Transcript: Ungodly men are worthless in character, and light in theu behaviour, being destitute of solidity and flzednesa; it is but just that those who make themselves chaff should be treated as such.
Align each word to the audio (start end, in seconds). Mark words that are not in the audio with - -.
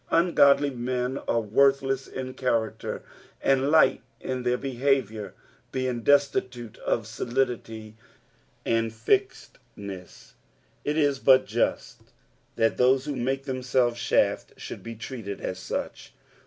Ungodly 0.09 0.71
men 0.71 1.19
are 1.27 1.41
worthless 1.41 2.07
in 2.07 2.33
character, 2.33 3.03
and 3.39 3.69
light 3.69 4.01
in 4.19 4.41
theu 4.43 4.57
behaviour, 4.57 5.35
being 5.71 6.01
destitute 6.01 6.79
of 6.79 7.05
solidity 7.05 7.95
and 8.65 8.89
flzednesa; 8.91 10.33
it 10.83 10.97
is 10.97 11.19
but 11.19 11.45
just 11.45 11.99
that 12.55 12.77
those 12.77 13.05
who 13.05 13.15
make 13.15 13.43
themselves 13.43 14.01
chaff 14.01 14.45
should 14.57 14.81
be 14.81 14.95
treated 14.95 15.39
as 15.39 15.59
such. 15.59 16.15